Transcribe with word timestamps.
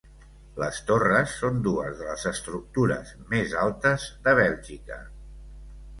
Les 0.61 0.77
torres 0.85 1.35
són 1.41 1.59
dues 1.67 1.93
de 2.01 2.07
les 2.09 2.25
estructures 2.31 3.13
més 3.35 3.55
altes 3.67 4.07
de 4.25 4.35
Bèlgica. 4.45 4.99